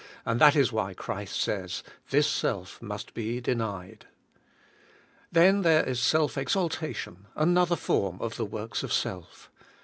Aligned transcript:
And 0.25 0.41
that 0.41 0.55
is 0.55 0.71
why 0.71 0.95
Christ 0.95 1.39
says, 1.39 1.83
"This 2.09 2.25
self 2.25 2.81
must 2.81 3.13
be 3.13 3.39
d^^nied." 3.39 4.01
Then 5.31 5.61
there 5.61 5.83
is 5.87 5.99
self 5.99 6.39
exaltation, 6.39 7.27
another 7.35 7.75
form 7.75 8.17
of 8.19 8.35
the 8.35 8.45
works 8.47 8.81
of 8.81 8.91
self. 8.91 9.51